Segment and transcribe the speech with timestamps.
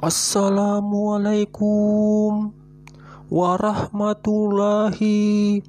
[0.00, 2.56] Assalamualaikum
[3.28, 5.60] warahmatullahi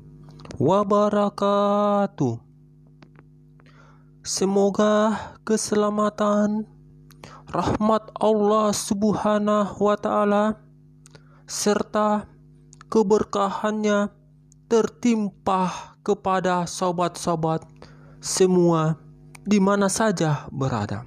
[0.56, 2.40] wabarakatuh.
[4.24, 6.64] Semoga keselamatan,
[7.52, 10.64] rahmat Allah Subhanahu wa Ta'ala,
[11.44, 12.24] serta
[12.88, 14.16] keberkahannya
[14.72, 17.68] tertimpa kepada sobat-sobat
[18.24, 18.96] semua
[19.44, 21.04] di mana saja berada.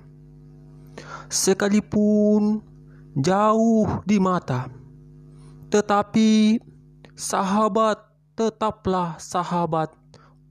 [1.32, 2.73] Sekalipun
[3.14, 4.66] jauh di mata.
[5.70, 6.58] Tetapi
[7.14, 7.98] sahabat
[8.34, 9.94] tetaplah sahabat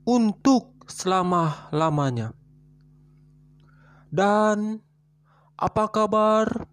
[0.07, 2.31] untuk selama-lamanya.
[4.13, 4.79] Dan
[5.59, 6.67] apa kabar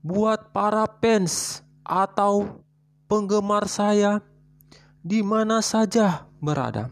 [0.00, 2.64] buat para fans atau
[3.06, 4.24] penggemar saya
[5.00, 6.90] di mana saja berada?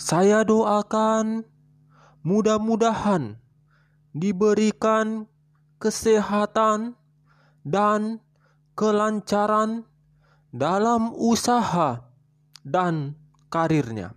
[0.00, 1.44] Saya doakan
[2.24, 3.36] mudah-mudahan
[4.16, 5.28] diberikan
[5.76, 6.99] kesehatan
[7.66, 8.20] dan
[8.74, 9.84] kelancaran
[10.50, 12.02] dalam usaha
[12.66, 13.14] dan
[13.52, 14.16] karirnya.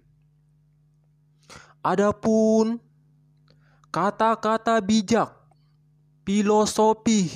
[1.83, 2.79] Adapun
[3.91, 5.29] kata-kata bijak,
[6.23, 7.27] filosofi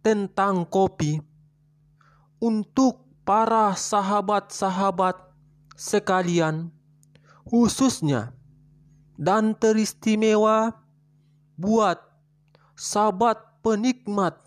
[0.00, 1.20] tentang kopi
[2.40, 5.20] untuk para sahabat-sahabat
[5.76, 6.72] sekalian,
[7.44, 8.32] khususnya
[9.20, 10.72] dan teristimewa
[11.60, 12.00] buat
[12.72, 14.40] sahabat penikmat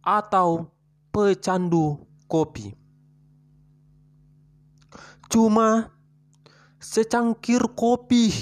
[0.00, 0.72] atau
[1.12, 2.72] pecandu kopi.
[5.30, 5.94] Cuma
[6.80, 8.32] secangkir kopi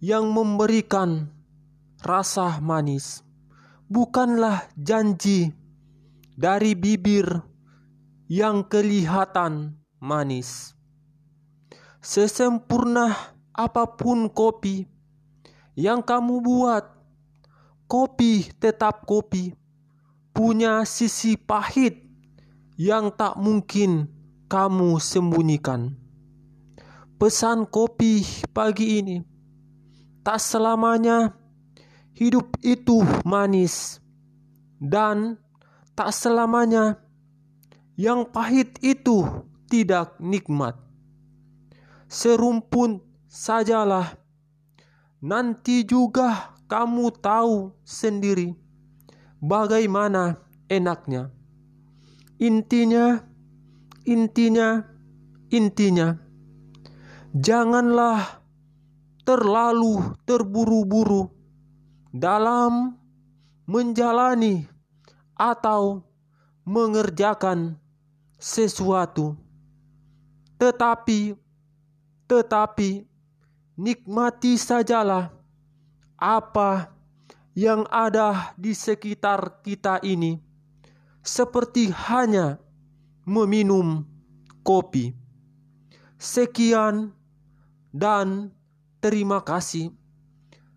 [0.00, 1.28] yang memberikan
[2.00, 3.26] rasa manis
[3.90, 5.52] bukanlah janji
[6.36, 7.26] dari bibir
[8.26, 10.74] yang kelihatan manis.
[12.02, 14.86] Sesempurna apa pun kopi
[15.74, 16.84] yang kamu buat,
[17.90, 19.65] kopi tetap kopi
[20.36, 22.04] punya sisi pahit
[22.76, 24.04] yang tak mungkin
[24.52, 25.96] kamu sembunyikan.
[27.16, 28.20] Pesan kopi
[28.52, 29.24] pagi ini,
[30.20, 31.32] tak selamanya
[32.12, 33.96] hidup itu manis,
[34.76, 35.40] dan
[35.96, 37.00] tak selamanya
[37.96, 39.24] yang pahit itu
[39.72, 40.76] tidak nikmat.
[42.12, 44.20] Serumpun sajalah,
[45.24, 48.65] nanti juga kamu tahu sendiri
[49.40, 51.30] bagaimana enaknya.
[52.36, 53.24] Intinya,
[54.04, 54.84] intinya,
[55.48, 56.16] intinya,
[57.32, 58.44] janganlah
[59.24, 61.32] terlalu terburu-buru
[62.12, 62.96] dalam
[63.64, 64.68] menjalani
[65.34, 66.04] atau
[66.62, 67.76] mengerjakan
[68.36, 69.36] sesuatu.
[70.56, 71.36] Tetapi,
[72.28, 73.04] tetapi,
[73.76, 75.28] nikmati sajalah
[76.16, 76.95] apa
[77.56, 80.36] yang ada di sekitar kita ini
[81.24, 82.60] seperti hanya
[83.24, 84.04] meminum
[84.60, 85.16] kopi.
[86.20, 87.16] Sekian
[87.90, 88.52] dan
[89.00, 89.88] terima kasih.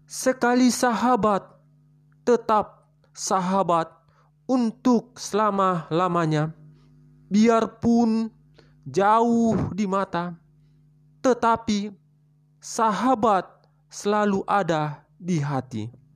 [0.07, 1.43] Sekali sahabat,
[2.23, 3.91] tetap sahabat
[4.47, 6.55] untuk selama-lamanya.
[7.29, 8.33] Biarpun
[8.87, 10.33] jauh di mata,
[11.21, 11.93] tetapi
[12.57, 13.45] sahabat
[13.91, 16.08] selalu ada di hati.